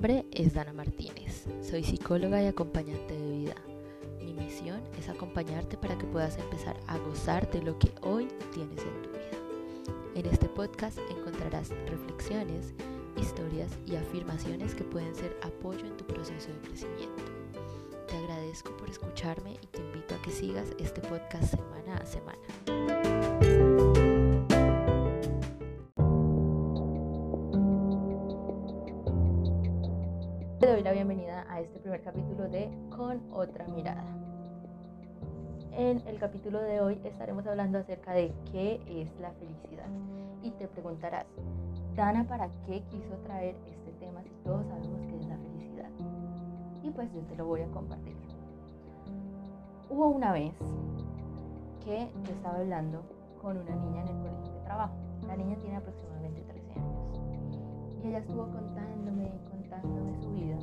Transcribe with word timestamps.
nombre 0.00 0.24
es 0.32 0.54
Dana 0.54 0.72
Martínez, 0.72 1.44
soy 1.60 1.84
psicóloga 1.84 2.42
y 2.42 2.46
acompañante 2.46 3.12
de 3.12 3.32
vida. 3.32 3.54
Mi 4.24 4.32
misión 4.32 4.80
es 4.98 5.10
acompañarte 5.10 5.76
para 5.76 5.98
que 5.98 6.06
puedas 6.06 6.38
empezar 6.38 6.74
a 6.86 6.96
gozar 6.96 7.50
de 7.50 7.60
lo 7.60 7.78
que 7.78 7.92
hoy 8.00 8.26
tienes 8.54 8.78
en 8.78 9.02
tu 9.02 9.10
vida. 9.10 10.14
En 10.14 10.24
este 10.24 10.48
podcast 10.48 10.98
encontrarás 11.10 11.68
reflexiones, 11.86 12.72
historias 13.20 13.72
y 13.84 13.96
afirmaciones 13.96 14.74
que 14.74 14.84
pueden 14.84 15.14
ser 15.14 15.36
apoyo 15.42 15.84
en 15.84 15.96
tu 15.98 16.06
proceso 16.06 16.48
de 16.48 16.60
crecimiento. 16.60 17.22
Te 18.08 18.16
agradezco 18.16 18.74
por 18.78 18.88
escucharme 18.88 19.58
y 19.60 19.66
te 19.66 19.82
invito 19.82 20.14
a 20.14 20.22
que 20.22 20.30
sigas 20.30 20.68
este 20.78 21.02
podcast 21.02 21.50
semana 21.50 21.98
a 21.98 22.06
semana. 22.06 23.29
Capítulo 32.02 32.48
de 32.48 32.70
Con 32.96 33.20
otra 33.32 33.66
mirada. 33.68 34.04
En 35.72 36.02
el 36.06 36.18
capítulo 36.18 36.60
de 36.60 36.80
hoy 36.80 37.00
estaremos 37.04 37.46
hablando 37.46 37.78
acerca 37.78 38.12
de 38.12 38.32
qué 38.50 38.80
es 38.86 39.20
la 39.20 39.30
felicidad. 39.32 39.86
Y 40.42 40.50
te 40.52 40.66
preguntarás, 40.66 41.26
Dana, 41.94 42.24
¿para 42.26 42.48
qué 42.66 42.82
quiso 42.90 43.16
traer 43.24 43.54
este 43.66 43.92
tema 44.00 44.22
si 44.22 44.30
todos 44.44 44.66
sabemos 44.66 45.00
qué 45.06 45.16
es 45.16 45.26
la 45.26 45.36
felicidad? 45.36 45.90
Y 46.82 46.90
pues 46.90 47.12
yo 47.12 47.20
te 47.20 47.36
lo 47.36 47.46
voy 47.46 47.60
a 47.60 47.66
compartir. 47.68 48.16
Hubo 49.90 50.08
una 50.08 50.32
vez 50.32 50.54
que 51.84 52.08
yo 52.24 52.32
estaba 52.32 52.58
hablando 52.58 53.02
con 53.42 53.58
una 53.58 53.76
niña 53.76 54.02
en 54.02 54.08
el 54.08 54.22
colegio 54.22 54.54
de 54.54 54.60
trabajo. 54.64 54.94
La 55.26 55.36
niña 55.36 55.56
tiene 55.56 55.76
aproximadamente 55.76 56.42
13 56.42 56.72
años. 56.72 57.20
Y 58.02 58.08
ella 58.08 58.18
estuvo 58.18 58.46
contándome, 58.48 59.30
contándome 59.50 60.16
su 60.22 60.30
vida. 60.30 60.56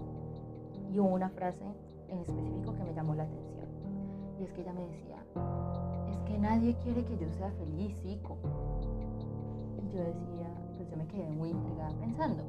Y 0.98 1.00
hubo 1.00 1.10
una 1.10 1.30
frase 1.30 1.64
en 2.10 2.18
específico 2.22 2.74
que 2.74 2.84
me 2.84 2.92
llamó 2.96 3.14
la 3.14 3.22
atención. 3.22 3.68
Y 4.40 4.46
es 4.46 4.52
que 4.52 4.62
ella 4.62 4.74
me 4.74 4.82
decía, 4.88 5.24
es 6.10 6.18
que 6.22 6.40
nadie 6.40 6.76
quiere 6.82 7.06
que 7.06 7.20
yo 7.20 7.30
sea 7.34 7.52
feliz. 7.52 7.96
Y 8.04 8.20
yo 9.94 10.00
decía, 10.00 10.50
pues 10.76 10.90
yo 10.90 10.98
me 10.98 11.06
quedé 11.06 11.30
muy 11.30 11.50
intrigada 11.52 11.92
pensando. 12.00 12.44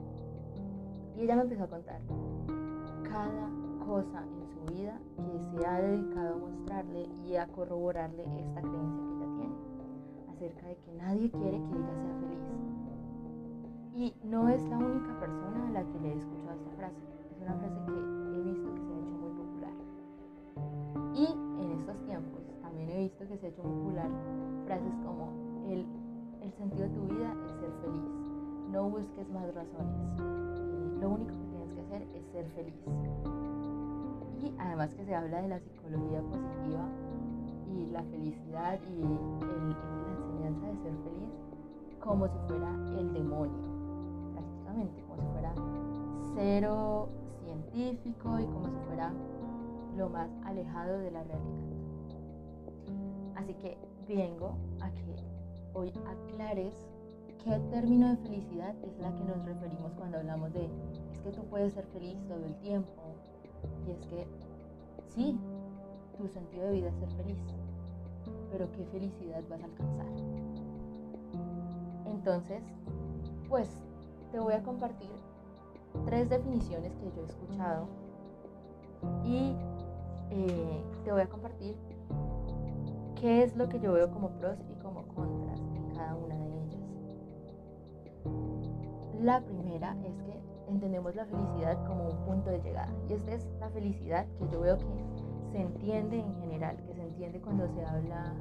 Y 1.15 1.25
ella 1.25 1.37
me 1.37 1.43
empezó 1.43 1.65
a 1.65 1.67
contar 1.67 2.01
cada 3.03 3.51
cosa 3.85 4.25
en 4.25 4.49
su 4.49 4.61
vida 4.73 4.99
que 5.17 5.39
se 5.59 5.67
ha 5.67 5.83
dedicado 5.83 6.37
a 6.37 6.39
mostrarle 6.39 7.07
y 7.27 7.37
a 7.37 7.47
corroborarle 7.49 8.23
esta 8.41 8.63
creencia 8.63 9.05
que 9.05 9.15
ella 9.15 9.27
tiene 9.37 9.55
acerca 10.31 10.69
de 10.69 10.77
que 10.77 10.93
nadie 10.95 11.31
quiere 11.31 11.59
que 11.59 11.77
ella 11.77 11.95
sea 12.01 12.15
feliz. 12.19 12.41
Y 13.95 14.15
no 14.27 14.49
es 14.49 14.67
la 14.71 14.79
única 14.79 15.21
persona 15.21 15.67
a 15.69 15.71
la 15.71 15.85
que 15.85 16.01
le 16.01 16.15
he 16.15 16.17
escuchado 16.17 16.55
esta 16.55 16.71
frase. 16.79 16.97
Es 17.31 17.43
una 17.43 17.53
frase 17.53 17.79
que 17.85 18.18
visto 23.09 23.27
que 23.27 23.39
se 23.39 23.47
ha 23.47 23.49
hecho 23.49 23.63
popular 23.63 24.11
frases 24.67 24.93
como 25.03 25.33
el, 25.67 25.87
el 26.43 26.53
sentido 26.53 26.83
de 26.85 26.95
tu 26.95 27.03
vida 27.15 27.33
es 27.47 27.53
ser 27.57 27.73
feliz. 27.81 28.11
No 28.71 28.91
busques 28.91 29.29
más 29.31 29.55
razones. 29.55 30.21
Lo 31.01 31.09
único 31.11 31.33
que 31.33 31.47
tienes 31.49 31.73
que 31.73 31.81
hacer 31.81 32.03
es 32.15 32.23
ser 32.33 32.47
feliz. 32.51 32.75
Y 34.43 34.53
además 34.59 34.91
que 34.95 35.05
se 35.07 35.15
habla 35.15 35.41
de 35.41 35.49
la 35.49 35.59
psicología 35.59 36.21
positiva 36.21 36.85
y 37.73 37.87
la 37.87 38.03
felicidad 38.03 38.79
y 38.91 39.01
el, 39.01 39.09
la 39.41 40.13
enseñanza 40.19 40.67
de 40.67 40.77
ser 40.83 40.93
feliz 40.93 41.33
como 42.01 42.29
si 42.29 42.39
fuera 42.47 42.71
el 42.99 43.13
demonio, 43.15 43.59
prácticamente, 44.35 45.03
como 45.09 45.23
si 45.23 45.29
fuera 45.33 45.53
cero 46.35 47.09
científico 47.43 48.39
y 48.39 48.45
como 48.45 48.67
si 48.67 48.87
fuera 48.87 49.13
lo 49.97 50.11
más 50.11 50.29
alejado 50.45 50.99
de 50.99 51.11
la 51.11 51.25
realidad. 51.25 51.78
Así 53.39 53.55
que 53.55 53.79
vengo 54.09 54.57
a 54.81 54.91
que 54.91 55.15
hoy 55.73 55.93
aclares 56.07 56.75
qué 57.45 57.57
término 57.71 58.09
de 58.09 58.17
felicidad 58.17 58.75
es 58.83 58.99
la 58.99 59.15
que 59.15 59.23
nos 59.23 59.45
referimos 59.45 59.93
cuando 59.93 60.19
hablamos 60.19 60.53
de 60.53 60.65
es 61.13 61.21
que 61.21 61.31
tú 61.31 61.45
puedes 61.45 61.73
ser 61.73 61.87
feliz 61.87 62.19
todo 62.27 62.45
el 62.45 62.57
tiempo. 62.57 62.91
Y 63.87 63.93
es 63.93 64.01
que 64.07 64.27
sí, 65.07 65.39
tu 66.17 66.27
sentido 66.27 66.67
de 66.67 66.73
vida 66.73 66.89
es 66.89 66.97
ser 66.97 67.11
feliz, 67.13 67.39
pero 68.51 68.69
qué 68.73 68.85
felicidad 68.87 69.41
vas 69.49 69.63
a 69.63 69.67
alcanzar. 69.67 70.07
Entonces, 72.07 72.65
pues 73.49 73.69
te 74.33 74.41
voy 74.41 74.55
a 74.55 74.65
compartir 74.65 75.11
tres 76.07 76.29
definiciones 76.29 76.93
que 76.97 77.13
yo 77.15 77.23
he 77.23 77.25
escuchado 77.25 77.87
y 79.25 79.55
eh, 80.31 80.83
te 81.05 81.13
voy 81.13 81.21
a 81.21 81.29
compartir 81.29 81.77
qué 83.21 83.43
es 83.43 83.57
lo 83.57 83.69
que 83.69 83.81
yo 83.81 83.93
veo 83.93 84.11
como 84.11 84.31
pros 84.31 84.59
y 84.71 84.75
como 84.83 85.03
contras 85.09 85.61
en 85.75 85.91
cada 85.95 86.15
una 86.15 86.35
de 86.37 86.47
ellas. 86.47 86.81
La 89.21 89.41
primera 89.41 89.97
es 90.05 90.15
que 90.23 90.41
entendemos 90.69 91.15
la 91.17 91.25
felicidad 91.27 91.85
como 91.87 92.09
un 92.09 92.17
punto 92.25 92.51
de 92.51 92.61
llegada 92.61 92.93
y 93.09 93.15
esta 93.15 93.33
es 93.33 93.49
la 93.59 93.69
felicidad 93.71 94.27
que 94.39 94.49
yo 94.49 94.61
veo 94.61 94.79
que 94.79 94.85
se 95.51 95.61
entiende 95.61 96.21
en 96.21 96.35
general, 96.37 96.77
que 96.87 96.95
se 96.95 97.03
entiende 97.03 97.41
cuando 97.41 97.67
se 97.69 97.85
habla, 97.85 98.35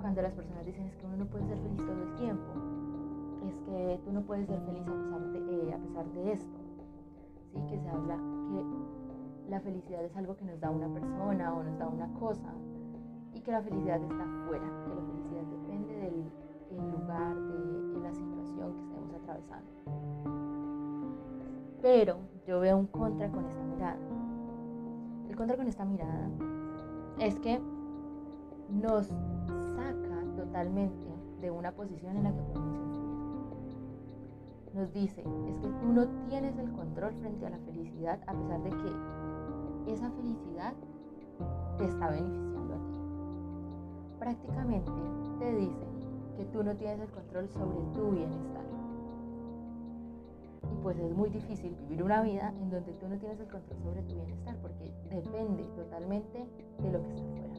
cuando 0.00 0.22
las 0.22 0.32
personas 0.32 0.64
dicen 0.66 0.86
es 0.86 0.96
que 0.96 1.06
uno 1.06 1.18
no 1.18 1.26
puede 1.26 1.46
ser 1.46 1.58
feliz 1.58 1.76
todo 1.76 2.02
el 2.02 2.14
tiempo, 2.16 2.52
es 3.46 3.54
que 3.66 4.00
tú 4.04 4.12
no 4.12 4.22
puedes 4.22 4.48
ser 4.48 4.60
feliz 4.62 4.82
a 4.82 4.92
pesar 4.92 5.32
de, 5.32 5.38
eh, 5.38 5.74
a 5.74 5.78
pesar 5.78 6.06
de 6.06 6.32
esto, 6.32 6.58
¿sí? 7.52 7.60
que 7.68 7.78
se 7.78 7.88
habla 7.88 8.16
que 8.16 9.50
la 9.50 9.60
felicidad 9.60 10.04
es 10.04 10.16
algo 10.16 10.36
que 10.36 10.44
nos 10.44 10.58
da 10.60 10.70
una 10.70 10.88
persona 10.88 11.54
o 11.54 11.62
nos 11.62 11.78
da 11.78 11.88
una 11.88 12.12
cosa 12.14 12.52
que 13.42 13.50
la 13.50 13.60
felicidad 13.60 14.00
está 14.00 14.24
fuera, 14.46 14.64
que 14.64 14.94
la 14.94 15.02
felicidad 15.02 15.42
depende 15.50 15.94
del 15.96 16.90
lugar, 16.90 17.34
de, 17.34 18.00
la 18.00 18.12
situación 18.12 18.72
que 18.74 18.82
estemos 18.82 19.14
atravesando. 19.14 19.70
Pero 21.80 22.16
yo 22.46 22.60
veo 22.60 22.76
un 22.76 22.86
contra 22.86 23.28
con 23.30 23.44
esta 23.46 23.62
mirada. 23.64 23.98
El 25.28 25.36
contra 25.36 25.56
con 25.56 25.66
esta 25.66 25.84
mirada 25.84 26.28
es 27.18 27.38
que 27.40 27.60
nos 28.70 29.06
saca 29.06 30.24
totalmente 30.36 31.06
de 31.40 31.50
una 31.50 31.72
posición 31.72 32.16
en 32.16 32.24
la 32.24 32.32
que 32.32 32.42
podemos. 32.42 33.00
Nos 34.74 34.92
dice, 34.92 35.20
es 35.20 35.58
que 35.58 35.68
tú 35.68 35.92
no 35.92 36.06
tienes 36.28 36.56
el 36.58 36.70
control 36.72 37.12
frente 37.14 37.46
a 37.46 37.50
la 37.50 37.58
felicidad 37.58 38.20
a 38.26 38.32
pesar 38.32 38.62
de 38.62 38.70
que 38.70 39.92
esa 39.92 40.10
felicidad 40.10 40.74
te 41.76 41.84
está 41.84 42.08
beneficiando. 42.10 42.51
Prácticamente 44.22 44.88
te 45.40 45.52
dice 45.56 45.84
que 46.36 46.44
tú 46.52 46.62
no 46.62 46.76
tienes 46.76 47.00
el 47.00 47.08
control 47.08 47.48
sobre 47.48 47.80
tu 47.92 48.12
bienestar. 48.12 48.62
Y 50.62 50.76
pues 50.80 50.96
es 50.96 51.12
muy 51.12 51.28
difícil 51.28 51.74
vivir 51.74 52.04
una 52.04 52.22
vida 52.22 52.54
en 52.60 52.70
donde 52.70 52.92
tú 52.92 53.08
no 53.08 53.18
tienes 53.18 53.40
el 53.40 53.48
control 53.48 53.80
sobre 53.82 54.02
tu 54.02 54.14
bienestar 54.14 54.56
porque 54.62 54.92
depende 55.10 55.64
totalmente 55.74 56.46
de 56.78 56.92
lo 56.92 57.02
que 57.02 57.08
está 57.08 57.24
afuera. 57.24 57.54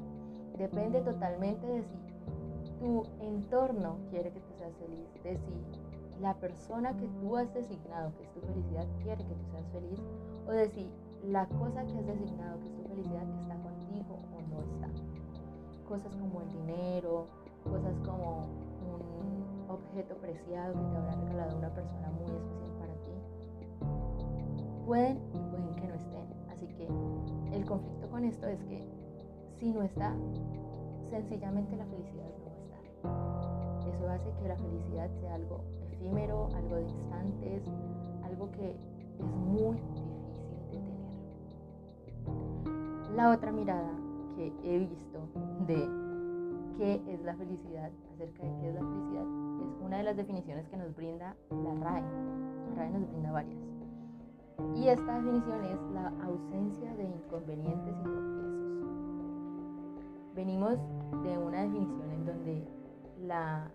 Depende 0.58 1.02
totalmente 1.02 1.68
de 1.68 1.84
si 1.84 2.72
tu 2.80 3.04
entorno 3.20 3.98
quiere 4.10 4.32
que 4.32 4.40
tú 4.40 4.54
seas 4.58 4.74
feliz, 4.78 5.06
de 5.22 5.36
si 5.36 6.22
la 6.22 6.34
persona 6.36 6.96
que 6.96 7.10
tú 7.20 7.36
has 7.36 7.54
designado 7.54 8.14
que 8.16 8.24
es 8.24 8.32
tu 8.32 8.40
felicidad 8.40 8.88
quiere 9.04 9.22
que 9.26 9.36
tú 9.36 9.46
seas 9.52 9.68
feliz 9.74 10.00
o 10.48 10.52
de 10.52 10.70
si 10.70 10.90
la 11.26 11.46
cosa 11.46 11.84
que 11.84 12.00
has 12.00 12.08
designado 12.08 12.58
que 12.62 12.68
es 12.68 12.76
tu 12.76 12.84
felicidad 12.84 13.28
está 13.42 13.56
contigo 13.58 14.18
o 14.32 14.42
no 14.50 14.62
está. 14.62 14.93
Cosas 15.94 16.16
como 16.16 16.42
el 16.42 16.52
dinero, 16.52 17.28
cosas 17.70 17.96
como 18.00 18.48
un 18.82 19.70
objeto 19.70 20.16
preciado 20.16 20.74
que 20.74 20.86
te 20.90 20.98
habrá 20.98 21.16
regalado 21.22 21.56
una 21.60 21.70
persona 21.70 22.10
muy 22.10 22.32
especial 22.36 22.72
para 22.80 22.94
ti, 22.96 23.12
pueden 24.88 25.22
y 25.32 25.40
pueden 25.52 25.76
que 25.76 25.88
no 25.88 25.94
estén. 25.94 26.26
Así 26.50 26.66
que 26.70 26.88
el 27.56 27.64
conflicto 27.66 28.10
con 28.10 28.24
esto 28.24 28.48
es 28.48 28.64
que 28.64 28.84
si 29.60 29.72
no 29.72 29.84
está, 29.84 30.16
sencillamente 31.12 31.76
la 31.76 31.86
felicidad 31.86 32.26
no 32.40 32.46
va 32.46 32.54
a 32.54 32.58
estar. 32.58 32.82
Eso 33.94 34.10
hace 34.10 34.34
que 34.42 34.48
la 34.48 34.58
felicidad 34.58 35.12
sea 35.22 35.36
algo 35.36 35.64
efímero, 35.92 36.50
algo 36.56 36.78
de 36.78 36.86
instantes, 36.86 37.62
algo 38.24 38.50
que 38.50 38.72
es 38.72 39.22
muy 39.22 39.78
difícil 39.78 40.10
de 40.50 40.80
tener. 40.80 40.98
La 43.16 43.30
otra 43.30 43.52
mirada 43.52 44.03
que 44.36 44.54
he 44.64 44.80
visto 44.80 45.28
de 45.68 45.90
qué 46.78 47.02
es 47.08 47.22
la 47.24 47.36
felicidad, 47.36 47.92
acerca 48.14 48.44
de 48.44 48.56
qué 48.60 48.70
es 48.70 48.76
la 48.76 48.82
felicidad, 48.82 49.26
es 49.62 49.78
una 49.82 49.98
de 49.98 50.04
las 50.04 50.18
definiciones 50.18 50.68
que 50.70 50.78
nos 50.78 50.96
brinda 50.96 51.36
la 51.50 51.76
RAE. 51.76 52.02
La 52.02 52.76
RAE 52.76 52.90
nos 52.92 53.10
brinda 53.10 53.32
varias. 53.32 53.60
Y 54.76 54.88
esta 54.88 55.16
definición 55.16 55.64
es 55.66 55.80
la 55.94 56.08
ausencia 56.24 56.96
de 56.96 57.04
inconvenientes 57.04 57.96
y 58.00 58.04
tropiezos. 58.04 58.54
Venimos 60.36 60.78
de 61.24 61.38
una 61.38 61.62
definición 61.62 62.12
en 62.12 62.26
donde 62.26 62.68
la 63.22 63.72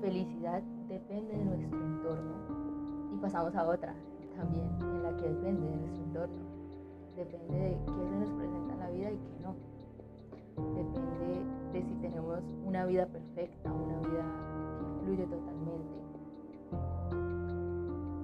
felicidad 0.00 0.62
depende 0.88 1.36
de 1.36 1.44
nuestro 1.44 1.84
entorno 1.84 2.34
y 3.12 3.16
pasamos 3.18 3.54
a 3.54 3.66
otra. 3.66 3.94
también 4.36 4.68
en 4.80 5.02
la 5.02 5.16
que 5.16 5.28
depende 5.28 5.68
de 5.68 5.76
nuestro 5.76 6.04
entorno. 6.04 6.47
Depende 7.18 7.58
de 7.58 7.76
qué 7.84 8.06
se 8.08 8.16
nos 8.16 8.30
presenta 8.30 8.74
en 8.74 8.78
la 8.78 8.90
vida 8.90 9.10
y 9.10 9.16
qué 9.16 9.40
no. 9.42 9.56
Depende 10.76 11.44
de 11.72 11.82
si 11.82 11.94
tenemos 11.96 12.44
una 12.64 12.86
vida 12.86 13.06
perfecta, 13.06 13.72
una 13.72 13.98
vida 13.98 14.22
que 14.78 14.84
fluye 15.02 15.26
totalmente. 15.26 15.98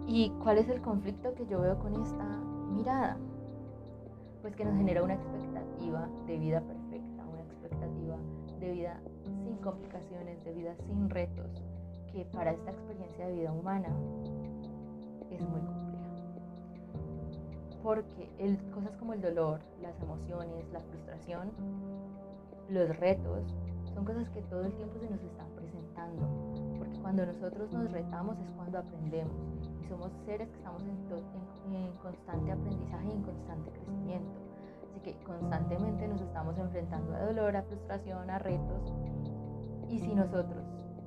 ¿Y 0.07 0.31
cuál 0.45 0.59
es 0.59 0.69
el 0.69 0.81
conflicto 0.81 1.35
que 1.35 1.45
yo 1.47 1.61
veo 1.61 1.77
con 1.81 2.01
esta 2.01 2.25
mirada? 2.73 3.17
Pues 4.43 4.55
que 4.55 4.65
nos 4.65 4.77
genera 4.77 5.03
una 5.03 5.15
expectativa 5.15 6.09
de 6.29 6.39
vida 6.39 6.61
perfecta, 6.61 7.25
una 7.33 7.43
expectativa 7.43 8.17
de 8.61 8.71
vida 8.71 9.01
sin 9.25 9.57
complicaciones, 9.57 10.45
de 10.45 10.53
vida 10.53 10.77
sin 10.87 11.11
retos, 11.11 11.65
que 12.13 12.27
para 12.27 12.53
esta 12.53 12.71
experiencia 12.71 13.27
de 13.27 13.33
vida 13.33 13.53
humana 13.53 13.89
es 15.31 15.41
muy 15.41 15.61
compleja. 15.63 15.94
Porque 17.85 18.33
cosas 18.73 18.97
como 18.97 19.13
el 19.13 19.21
dolor, 19.21 19.61
las 19.83 20.01
emociones, 20.01 20.65
la 20.73 20.81
frustración, 20.81 21.53
los 22.71 22.97
retos, 22.97 23.55
son 23.93 24.07
cosas 24.07 24.27
que 24.31 24.41
todo 24.41 24.63
el 24.63 24.73
tiempo 24.73 24.99
se 24.99 25.11
nos 25.11 25.23
están 25.23 25.47
presentando. 25.55 26.23
Porque 26.79 26.99
cuando 27.03 27.27
nosotros 27.27 27.71
nos 27.75 27.93
retamos 27.93 28.39
es 28.41 28.51
cuando 28.53 28.79
aprendemos. 28.79 29.35
Y 29.83 29.87
somos 29.87 30.11
seres 30.25 30.49
que 30.49 30.57
estamos 30.57 30.83
en, 30.83 31.75
en 31.75 31.93
constante 31.99 32.53
aprendizaje 32.53 33.07
y 33.07 33.13
en 33.13 33.23
constante 33.23 33.71
crecimiento. 33.71 34.33
Así 34.91 35.01
que 35.01 35.23
constantemente 35.23 36.09
nos 36.09 36.23
estamos 36.23 36.57
enfrentando 36.57 37.15
a 37.15 37.27
dolor, 37.27 37.55
a 37.55 37.65
frustración, 37.65 38.31
a 38.31 38.39
retos. 38.39 38.95
Y 39.91 39.99
si 39.99 40.15
nosotros 40.15 40.65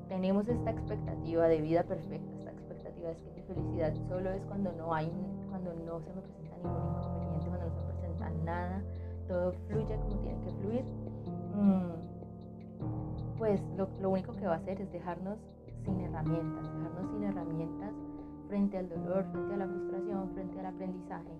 tenemos 0.09 0.47
esta 0.47 0.69
expectativa 0.69 1.47
de 1.47 1.59
vida 1.59 1.81
perfecta, 1.81 2.31
esta 2.37 2.51
expectativa 2.51 3.09
es 3.09 3.17
que 3.17 3.31
mi 3.31 3.41
felicidad 3.41 3.95
solo 4.07 4.29
es 4.29 4.45
cuando 4.45 4.71
no 4.73 4.93
hay, 4.93 5.11
cuando 5.49 5.73
no 5.73 5.99
se 6.01 6.13
me 6.13 6.21
presenta 6.21 6.46
ningún 6.63 6.95
inconveniente, 6.97 7.47
cuando 7.47 7.65
no 7.67 7.71
se 7.71 7.81
presenta 7.99 8.29
nada, 8.45 8.81
todo 9.27 9.51
fluye 9.67 9.97
como 9.97 10.17
tiene 10.21 10.39
que 10.41 10.51
fluir, 10.53 10.83
mm, 11.55 13.37
pues 13.37 13.61
lo, 13.75 13.87
lo 14.01 14.09
único 14.09 14.33
que 14.33 14.47
va 14.47 14.53
a 14.53 14.57
hacer 14.57 14.81
es 14.81 14.91
dejarnos 14.91 15.37
sin 15.85 15.99
herramientas, 16.01 16.63
dejarnos 16.63 17.11
sin 17.11 17.23
herramientas 17.23 17.93
frente 18.47 18.77
al 18.77 18.89
dolor, 18.89 19.25
frente 19.31 19.53
a 19.53 19.57
la 19.57 19.67
frustración, 19.67 20.29
frente 20.33 20.59
al 20.59 20.65
aprendizaje. 20.67 21.33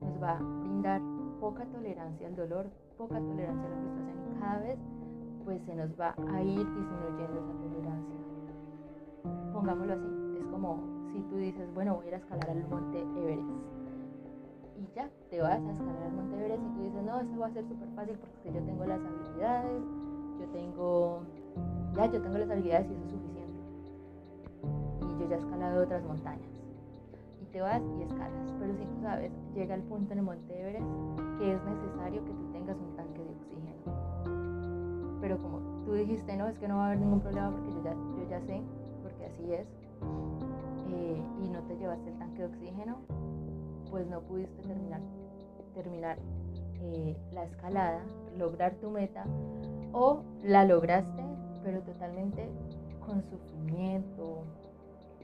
Nos 0.00 0.22
va 0.22 0.38
a 0.38 0.42
brindar 0.42 1.00
poca 1.40 1.64
tolerancia 1.66 2.28
al 2.28 2.36
dolor, 2.36 2.66
poca 2.96 3.18
tolerancia 3.18 3.66
a 3.66 3.70
la 3.70 3.76
frustración 3.76 4.18
y 4.30 4.40
cada 4.40 4.58
vez 4.60 4.78
pues 5.44 5.62
se 5.62 5.74
nos 5.76 5.90
va 5.98 6.14
a 6.16 6.42
ir 6.42 6.66
disminuyendo 6.66 7.38
esa 7.38 7.52
tolerancia. 7.62 8.16
Pongámoslo 9.52 9.92
así, 9.92 10.38
es 10.40 10.46
como 10.46 10.82
si 11.12 11.20
tú 11.22 11.36
dices, 11.36 11.72
bueno, 11.74 11.94
voy 11.94 12.06
a 12.06 12.08
ir 12.08 12.14
a 12.14 12.18
escalar 12.18 12.50
al 12.50 12.68
monte 12.68 13.00
Everest. 13.00 13.75
Y 14.76 14.86
ya, 14.94 15.08
te 15.30 15.40
vas 15.40 15.60
a 15.60 15.70
escalar 15.72 16.02
al 16.02 16.12
monte 16.12 16.36
Everest 16.36 16.62
y 16.62 16.76
tú 16.76 16.82
dices, 16.82 17.02
no, 17.02 17.20
esto 17.20 17.38
va 17.38 17.46
a 17.46 17.50
ser 17.50 17.64
súper 17.66 17.88
fácil 17.94 18.18
porque 18.18 18.52
yo 18.52 18.62
tengo 18.64 18.84
las 18.84 19.00
habilidades, 19.00 19.82
yo 20.40 20.46
tengo, 20.52 21.20
ya, 21.94 22.06
yo 22.06 22.22
tengo 22.22 22.38
las 22.38 22.50
habilidades 22.50 22.86
y 22.90 22.92
eso 22.92 23.04
es 23.04 23.10
suficiente. 23.10 23.60
Y 25.00 25.20
yo 25.20 25.28
ya 25.28 25.36
he 25.36 25.38
escalado 25.38 25.82
otras 25.82 26.04
montañas. 26.04 26.48
Y 27.42 27.46
te 27.46 27.60
vas 27.60 27.82
y 27.98 28.02
escalas. 28.02 28.52
Pero 28.60 28.74
si 28.74 28.84
tú 28.84 29.00
sabes, 29.02 29.32
llega 29.54 29.74
el 29.74 29.82
punto 29.82 30.12
en 30.12 30.18
el 30.18 30.24
monte 30.24 30.60
Everest 30.60 30.86
que 31.38 31.52
es 31.52 31.64
necesario 31.64 32.24
que 32.24 32.32
tú 32.32 32.52
tengas 32.52 32.76
un 32.76 32.96
tanque 32.96 33.22
de 33.22 33.30
oxígeno 33.30 34.06
pero 35.26 35.38
como 35.38 35.58
tú 35.84 35.94
dijiste, 35.94 36.36
no, 36.36 36.46
es 36.46 36.56
que 36.58 36.68
no 36.68 36.76
va 36.76 36.84
a 36.84 36.86
haber 36.86 37.00
ningún 37.00 37.20
problema 37.20 37.50
porque 37.50 37.72
yo 37.72 37.82
ya, 37.82 37.94
yo 37.94 38.30
ya 38.30 38.40
sé, 38.42 38.62
porque 39.02 39.26
así 39.26 39.52
es, 39.52 39.66
eh, 40.88 41.20
y 41.42 41.48
no 41.48 41.60
te 41.62 41.76
llevaste 41.76 42.10
el 42.10 42.18
tanque 42.18 42.42
de 42.42 42.44
oxígeno, 42.46 42.98
pues 43.90 44.06
no 44.06 44.20
pudiste 44.20 44.62
terminar, 44.62 45.00
terminar 45.74 46.18
eh, 46.80 47.16
la 47.32 47.44
escalada, 47.44 48.00
lograr 48.36 48.74
tu 48.76 48.90
meta, 48.90 49.24
o 49.92 50.22
la 50.44 50.64
lograste, 50.64 51.22
pero 51.62 51.80
totalmente 51.80 52.48
con 53.04 53.22
sufrimiento 53.22 54.42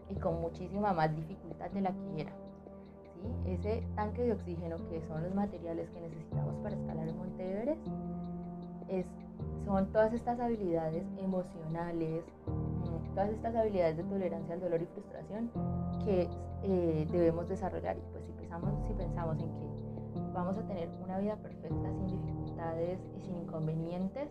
y 0.09 0.15
con 0.17 0.41
muchísima 0.41 0.93
más 0.93 1.15
dificultad 1.15 1.71
de 1.71 1.81
la 1.81 1.93
que 1.93 2.23
era. 2.23 2.33
¿sí? 3.15 3.51
Ese 3.51 3.83
tanque 3.95 4.23
de 4.23 4.33
oxígeno, 4.33 4.77
que 4.89 5.01
son 5.09 5.23
los 5.23 5.35
materiales 5.35 5.89
que 5.91 6.01
necesitamos 6.01 6.55
para 6.63 6.77
escalar 6.77 7.09
el 7.09 7.15
Monte 7.15 7.51
Everest, 7.51 7.87
es 8.89 9.07
son 9.65 9.87
todas 9.93 10.13
estas 10.13 10.39
habilidades 10.41 11.05
emocionales, 11.19 12.25
mm, 12.47 13.15
todas 13.15 13.31
estas 13.31 13.55
habilidades 13.55 13.97
de 13.97 14.05
tolerancia 14.05 14.55
al 14.55 14.61
dolor 14.61 14.83
y 14.83 14.87
frustración 14.87 15.51
que 16.05 16.29
eh, 16.63 17.07
debemos 17.11 17.49
desarrollar. 17.49 17.97
Y 17.97 18.03
pues 18.13 18.25
si 18.25 18.33
pensamos, 18.33 18.87
si 18.87 18.95
pensamos 18.95 19.39
en 19.39 19.49
que 19.53 19.73
vamos 20.33 20.57
a 20.57 20.63
tener 20.67 20.89
una 21.03 21.19
vida 21.19 21.37
perfecta 21.37 21.93
sin 21.93 22.07
dificultades 22.07 22.99
y 23.17 23.21
sin 23.23 23.37
inconvenientes, 23.37 24.29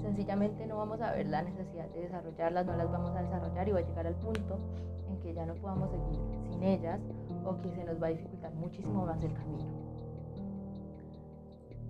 sencillamente 0.00 0.66
no 0.66 0.76
vamos 0.76 1.00
a 1.00 1.12
ver 1.12 1.26
la 1.26 1.42
necesidad 1.42 1.88
de 1.90 2.00
desarrollarlas, 2.00 2.66
no 2.66 2.76
las 2.76 2.90
vamos 2.90 3.10
a 3.14 3.22
desarrollar 3.22 3.68
y 3.68 3.72
va 3.72 3.78
a 3.78 3.82
llegar 3.82 4.06
al 4.06 4.14
punto 4.16 4.58
en 5.08 5.20
que 5.20 5.34
ya 5.34 5.46
no 5.46 5.54
podamos 5.54 5.90
seguir 5.90 6.20
sin 6.50 6.62
ellas 6.62 7.00
o 7.44 7.60
que 7.60 7.70
se 7.72 7.84
nos 7.84 8.02
va 8.02 8.08
a 8.08 8.10
dificultar 8.10 8.52
muchísimo 8.54 9.06
más 9.06 9.22
el 9.22 9.32
camino. 9.32 9.64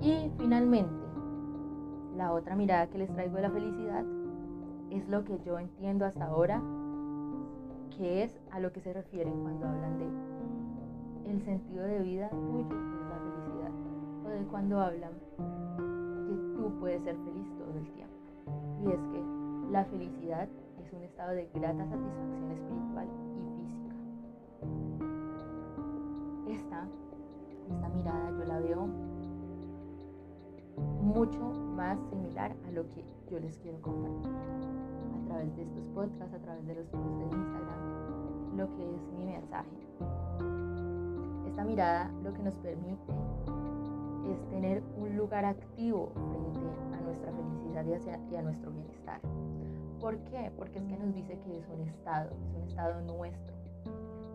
Y 0.00 0.30
finalmente, 0.38 1.04
la 2.16 2.32
otra 2.32 2.56
mirada 2.56 2.88
que 2.88 2.98
les 2.98 3.12
traigo 3.12 3.36
de 3.36 3.42
la 3.42 3.50
felicidad 3.50 4.04
es 4.90 5.08
lo 5.08 5.24
que 5.24 5.38
yo 5.44 5.58
entiendo 5.58 6.04
hasta 6.04 6.26
ahora 6.26 6.62
que 7.96 8.24
es 8.24 8.38
a 8.50 8.60
lo 8.60 8.72
que 8.72 8.80
se 8.80 8.92
refieren 8.92 9.42
cuando 9.42 9.66
hablan 9.66 9.98
de 9.98 10.06
el 11.30 11.42
sentido 11.42 11.84
de 11.84 12.00
vida 12.00 12.28
tuyo 12.28 12.66
es 12.68 13.08
la 13.08 13.18
felicidad 13.18 13.72
o 14.24 14.28
de 14.28 14.44
cuando 14.46 14.80
hablan 14.80 15.12
que 16.26 16.34
tú 16.56 16.72
puedes 16.80 17.02
ser 17.02 17.16
feliz 17.16 17.46
todo 17.58 17.78
el 17.78 17.90
tiempo. 17.92 18.14
Y 18.84 18.88
es 18.88 19.00
que 19.00 19.22
la 19.70 19.84
felicidad 19.84 20.48
es 20.82 20.92
un 20.92 21.02
estado 21.02 21.32
de 21.32 21.48
grata 21.54 21.86
satisfacción 21.86 22.50
espiritual 22.52 23.08
y 23.34 23.42
física. 23.62 23.94
Esta 26.60 26.86
esta 27.70 27.88
mirada 27.88 28.30
yo 28.30 28.44
la 28.44 28.60
veo 28.60 28.88
mucho 31.02 31.40
más 31.76 31.98
similar 32.10 32.54
a 32.66 32.70
lo 32.72 32.82
que 32.90 33.04
yo 33.30 33.38
les 33.38 33.56
quiero 33.58 33.80
compartir 33.80 34.30
a 34.30 35.26
través 35.28 35.56
de 35.56 35.62
estos 35.62 35.84
podcasts, 35.94 36.34
a 36.34 36.38
través 36.38 36.66
de 36.66 36.74
los 36.74 36.86
posts 36.88 37.18
de 37.18 37.24
Instagram, 37.24 37.83
lo 38.56 38.72
que 38.74 38.94
es 38.94 39.12
mi 39.18 39.24
mensaje. 39.24 39.68
Esta 41.46 41.64
mirada 41.64 42.10
lo 42.22 42.32
que 42.32 42.42
nos 42.42 42.54
permite 42.56 43.12
es 44.30 44.50
tener 44.50 44.82
un 44.96 45.16
lugar 45.16 45.44
activo 45.44 46.10
frente 46.14 46.96
a 46.96 47.00
nuestra 47.00 47.32
felicidad 47.32 47.84
y, 48.30 48.36
a 48.36 48.42
nuestro 48.42 48.70
bienestar. 48.70 49.20
¿Por 50.00 50.18
qué? 50.24 50.50
Porque 50.56 50.78
es 50.78 50.84
que 50.84 50.96
nos 50.96 51.14
dice 51.14 51.38
que 51.40 51.58
es 51.58 51.68
un 51.68 51.80
estado, 51.82 52.30
es 52.30 52.54
un 52.54 52.62
estado 52.68 53.00
nuestro. 53.02 53.54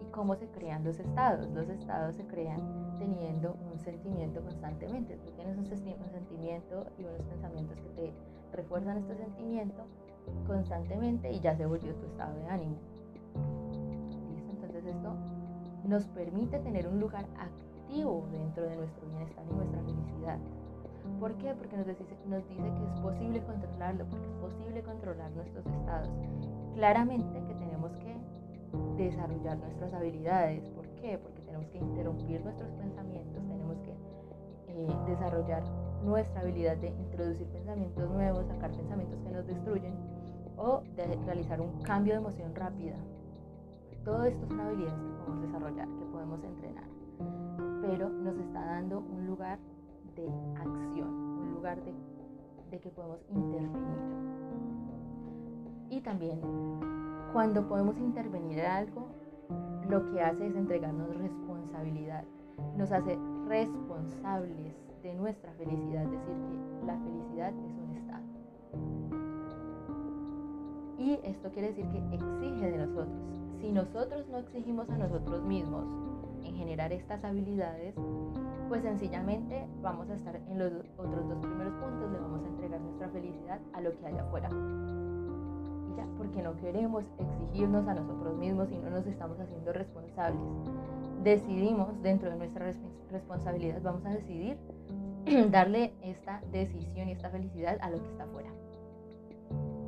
¿Y 0.02 0.12
cómo 0.12 0.36
se 0.36 0.48
crean 0.48 0.84
los 0.84 1.00
estados? 1.00 1.50
Los 1.52 1.70
estados 1.70 2.16
se 2.16 2.26
crean 2.26 2.98
teniendo 3.00 3.56
un 3.72 3.80
sentimiento 3.80 4.42
constantemente. 4.42 5.18
Tú 5.18 5.32
tienes 5.32 5.58
un, 5.58 5.66
sentimiento 5.66 6.86
y 6.98 7.04
unos 7.04 7.22
pensamientos 7.24 7.78
que 7.80 7.90
te 7.90 8.14
refuerzan 8.54 8.98
este 8.98 9.16
sentimiento 9.16 9.84
constantemente 10.46 11.32
y 11.32 11.40
ya 11.40 11.56
se 11.56 11.66
volvió 11.66 11.94
tu 11.96 12.06
estado 12.06 12.36
de 12.36 12.48
ánimo. 12.48 12.78
Esto 14.90 15.14
nos 15.86 16.06
permite 16.08 16.60
tener 16.60 16.88
un 16.88 17.00
lugar 17.00 17.26
activo 17.38 18.28
dentro 18.32 18.64
de 18.64 18.76
nuestro 18.76 19.08
bienestar 19.08 19.46
y 19.50 19.54
nuestra 19.54 19.82
felicidad. 19.82 20.38
¿Por 21.20 21.34
qué? 21.36 21.54
Porque 21.54 21.78
nos 21.78 21.88
dice, 21.88 22.04
nos 22.28 22.48
dice 22.48 22.62
que 22.62 22.86
es 22.86 23.00
posible 23.02 23.44
controlarlo, 23.44 24.06
porque 24.10 24.28
es 24.28 24.34
posible 24.36 24.84
controlar 24.84 25.32
nuestros 25.32 25.66
estados. 25.66 26.10
Claramente 26.76 27.42
que 27.48 27.54
tenemos 27.56 27.92
que 27.98 28.16
desarrollar 28.98 29.58
nuestras 29.58 29.94
habilidades. 29.94 30.68
¿Por 30.70 30.88
qué? 30.96 31.18
Porque 31.18 31.42
tenemos 31.42 31.68
que 31.70 31.78
interrumpir 31.80 32.44
nuestros 32.44 32.72
pensamientos, 32.72 33.44
tenemos 33.48 33.78
que 33.80 33.92
eh, 34.68 34.88
desarrollar 35.08 35.64
nuestra 36.04 36.42
habilidad 36.42 36.78
de 36.78 36.90
introducir 36.90 37.48
pensamientos 37.48 38.10
nuevos, 38.10 38.46
sacar 38.48 38.72
pensamientos 38.72 39.20
que 39.22 39.32
nos 39.32 39.46
destruyen 39.46 39.94
o 40.58 40.82
de 40.96 41.06
realizar 41.26 41.60
un 41.62 41.82
cambio 41.82 42.14
de 42.14 42.20
emoción 42.20 42.54
rápida. 42.56 42.96
Todo 44.04 44.24
esto 44.24 44.48
son 44.48 44.60
habilidades 44.60 45.00
que 45.00 45.24
podemos 45.26 45.42
desarrollar, 45.42 45.88
que 45.88 46.06
podemos 46.06 46.44
entrenar, 46.44 46.86
pero 47.82 48.10
nos 48.10 48.38
está 48.38 48.66
dando 48.66 49.00
un 49.00 49.28
lugar 49.28 49.60
de 50.16 50.28
acción, 50.56 51.10
un 51.10 51.54
lugar 51.54 51.84
de, 51.84 51.94
de 52.72 52.80
que 52.80 52.90
podemos 52.90 53.20
intervenir. 53.30 54.00
Y 55.90 56.02
también 56.02 56.40
cuando 57.34 57.68
podemos 57.68 57.98
intervenir 57.98 58.60
en 58.60 58.66
algo, 58.66 59.08
lo 59.90 60.06
que 60.12 60.22
hace 60.22 60.48
es 60.48 60.56
entregarnos 60.56 61.16
responsabilidad, 61.18 62.24
nos 62.78 62.92
hace 62.92 63.18
responsables 63.48 64.76
de 65.04 65.16
nuestra 65.16 65.52
felicidad, 65.54 66.04
es 66.04 66.12
decir, 66.12 66.36
que 66.80 66.86
la 66.86 66.98
felicidad 66.98 67.50
es 67.50 67.78
un 67.78 67.96
estado. 67.96 68.24
Y 70.98 71.20
esto 71.24 71.50
quiere 71.52 71.70
decir 71.70 71.88
que 71.90 72.16
exige 72.16 72.72
de 72.72 72.78
nosotros. 72.78 73.09
Si 73.70 73.74
nosotros 73.74 74.28
no 74.30 74.40
exigimos 74.40 74.90
a 74.90 74.98
nosotros 74.98 75.44
mismos 75.44 75.86
generar 76.42 76.92
estas 76.92 77.24
habilidades, 77.24 77.94
pues 78.68 78.82
sencillamente 78.82 79.68
vamos 79.84 80.10
a 80.10 80.16
estar 80.16 80.36
en 80.38 80.58
los 80.58 80.74
otros 80.98 81.30
dos 81.30 81.38
primeros 81.38 81.74
puntos, 81.76 82.12
le 82.12 82.18
vamos 82.18 82.44
a 82.44 82.48
entregar 82.48 82.82
nuestra 82.82 83.10
felicidad 83.10 83.60
a 83.74 83.82
lo 83.82 83.96
que 83.96 84.08
haya 84.08 84.24
afuera. 84.24 84.50
Y 84.50 85.96
ya, 85.96 86.08
porque 86.18 86.42
no 86.42 86.56
queremos 86.56 87.04
exigirnos 87.20 87.88
a 87.88 87.94
nosotros 87.94 88.36
mismos 88.40 88.72
y 88.72 88.78
no 88.80 88.90
nos 88.90 89.06
estamos 89.06 89.40
haciendo 89.40 89.72
responsables. 89.72 90.42
Decidimos 91.24 91.90
dentro 92.02 92.32
de 92.32 92.38
nuestra 92.38 92.72
responsabilidad, 93.12 93.84
vamos 93.84 94.04
a 94.04 94.10
decidir 94.10 94.58
darle 95.52 95.94
esta 96.02 96.42
decisión 96.52 97.08
y 97.08 97.12
esta 97.12 97.30
felicidad 97.30 97.78
a 97.82 97.92
lo 97.92 98.02
que 98.02 98.10
está 98.10 98.24
afuera. 98.24 98.50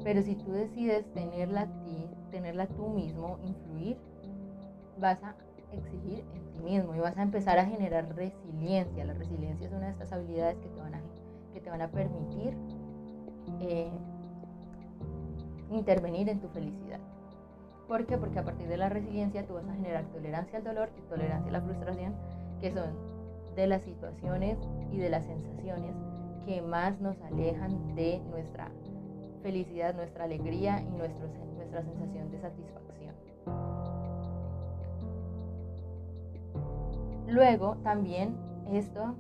Pero 0.04 0.22
si 0.24 0.36
tú 0.36 0.52
decides 0.52 1.06
tenerla 1.14 1.62
a 1.62 1.68
ti, 1.84 2.10
tenerla 2.32 2.68
tú 2.68 2.90
mismo, 2.90 3.38
influir, 3.44 3.98
vas 5.00 5.22
a 5.24 5.36
exigir 5.72 6.24
en 6.34 6.42
ti 6.52 6.60
mismo 6.64 6.96
y 6.96 7.00
vas 7.00 7.18
a 7.18 7.22
empezar 7.22 7.60
a 7.60 7.66
generar 7.66 8.16
resiliencia. 8.16 9.06
La 9.06 9.14
resiliencia 9.14 9.68
es 9.68 9.74
una 9.74 9.88
de 9.88 9.92
estas 9.92 10.12
habilidades 10.12 10.58
que 10.58 10.70
te 10.70 10.80
van 10.80 10.96
a, 10.96 11.02
que 11.54 11.60
te 11.60 11.70
van 11.70 11.82
a 11.82 11.90
permitir 11.90 12.56
eh, 13.60 13.92
intervenir 15.70 16.30
en 16.30 16.40
tu 16.40 16.50
felicidad. 16.50 17.00
¿Por 17.88 18.06
qué? 18.06 18.18
Porque 18.18 18.40
a 18.40 18.44
partir 18.44 18.68
de 18.68 18.78
la 18.78 18.90
resiliencia 18.90 19.46
tú 19.46 19.56
vas 19.56 19.68
a 19.68 19.74
generar 19.74 20.06
tolerancia 20.06 20.60
al 20.60 20.64
dolor 20.64 20.90
y 20.98 21.02
tolerancia 21.10 21.50
a 21.50 21.52
la 21.52 21.62
frustración, 21.62 22.16
que 22.60 22.72
son 22.72 22.92
de 23.56 23.68
las 23.68 23.82
situaciones 23.82 24.58
y 24.92 24.98
de 24.98 25.10
las 25.10 25.26
sensaciones 25.26 25.94
que 26.46 26.62
más 26.62 27.00
nos 27.02 27.20
alejan 27.22 27.96
de 27.96 28.20
nuestra 28.30 28.72
felicidad, 29.42 29.96
nuestra 29.96 30.24
alegría 30.26 30.82
y 30.82 30.92
nuestra 30.92 31.84
sensación 31.84 32.32
de 32.32 32.40
satisfacción. 32.40 32.82
Luego 37.28 37.78
también 37.84 38.36
esto, 38.72 39.16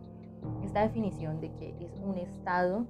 esta 0.63 0.81
definición 0.81 1.39
de 1.39 1.51
que 1.53 1.75
es 1.79 1.97
un 2.03 2.17
estado, 2.17 2.85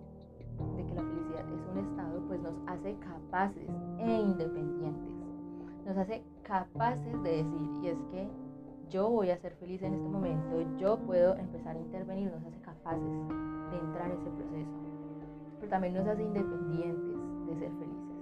de 0.76 0.86
que 0.86 0.94
la 0.96 1.04
felicidad 1.04 1.46
es 1.54 1.62
un 1.72 1.78
estado, 1.78 2.22
pues 2.28 2.40
nos 2.42 2.54
hace 2.68 2.96
capaces 2.96 3.70
e 4.00 4.12
independientes. 4.12 5.14
Nos 5.86 5.98
hace 5.98 6.24
capaces 6.44 7.24
de 7.24 7.44
decir, 7.44 7.70
y 7.84 7.88
es 7.88 7.98
que 8.12 8.28
yo 8.90 9.10
voy 9.10 9.30
a 9.30 9.38
ser 9.38 9.54
feliz 9.56 9.82
en 9.84 9.94
este 9.94 10.10
momento, 10.10 10.62
yo 10.78 10.98
puedo 10.98 11.36
empezar 11.36 11.76
a 11.76 11.80
intervenir, 11.80 12.32
nos 12.32 12.44
hace 12.44 12.60
capaces 12.62 13.28
de 13.72 13.78
entrar 13.80 14.12
en 14.12 14.18
ese 14.18 14.30
proceso. 14.32 14.72
Pero 15.60 15.70
también 15.70 15.94
nos 15.94 16.08
hace 16.08 16.24
independientes 16.24 17.21
de 17.54 17.60
ser 17.60 17.72
felices, 17.72 18.16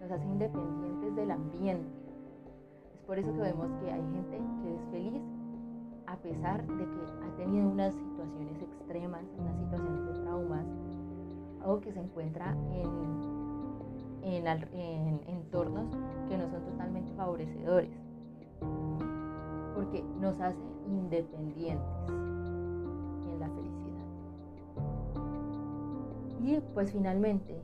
nos 0.00 0.10
hace 0.10 0.24
independientes 0.24 1.16
del 1.16 1.30
ambiente. 1.30 1.88
Es 2.94 3.00
por 3.02 3.18
eso 3.18 3.32
que 3.32 3.40
vemos 3.40 3.68
que 3.80 3.90
hay 3.90 4.02
gente 4.12 4.40
que 4.62 4.74
es 4.74 4.84
feliz 4.90 5.22
a 6.06 6.16
pesar 6.16 6.66
de 6.66 6.84
que 6.84 7.00
ha 7.24 7.36
tenido 7.36 7.68
unas 7.68 7.94
situaciones 7.94 8.60
extremas, 8.62 9.24
unas 9.38 9.56
situaciones 9.58 10.06
de 10.06 10.22
traumas, 10.22 10.66
o 11.64 11.80
que 11.80 11.92
se 11.92 12.00
encuentra 12.00 12.56
en, 12.70 12.88
en, 14.22 14.46
en 14.46 15.20
entornos 15.26 15.88
que 16.28 16.36
no 16.36 16.48
son 16.48 16.62
totalmente 16.64 17.12
favorecedores 17.14 17.90
porque 19.80 20.04
nos 20.20 20.38
hace 20.40 20.58
independientes 20.86 21.86
en 22.08 23.40
la 23.40 23.48
felicidad. 23.48 24.06
Y 26.42 26.60
pues 26.74 26.92
finalmente, 26.92 27.62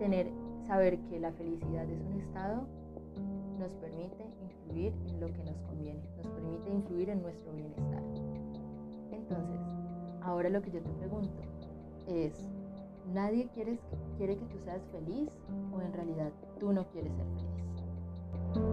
tener, 0.00 0.26
saber 0.66 0.98
que 1.10 1.20
la 1.20 1.30
felicidad 1.32 1.84
es 1.88 2.00
un 2.00 2.20
estado 2.20 2.66
nos 3.58 3.74
permite 3.74 4.24
influir 4.42 4.94
en 5.06 5.20
lo 5.20 5.26
que 5.26 5.44
nos 5.44 5.60
conviene, 5.68 6.00
nos 6.16 6.26
permite 6.28 6.70
influir 6.70 7.10
en 7.10 7.22
nuestro 7.22 7.52
bienestar. 7.52 8.02
Entonces, 9.12 9.60
ahora 10.22 10.48
lo 10.48 10.62
que 10.62 10.70
yo 10.70 10.80
te 10.80 10.90
pregunto 10.92 11.42
es, 12.08 12.32
¿nadie 13.12 13.48
quiere, 13.52 13.78
quiere 14.16 14.38
que 14.38 14.46
tú 14.46 14.58
seas 14.64 14.80
feliz 14.90 15.28
o 15.74 15.82
en 15.82 15.92
realidad 15.92 16.32
tú 16.58 16.72
no 16.72 16.86
quieres 16.88 17.12
ser 17.12 17.26
feliz? 18.54 18.69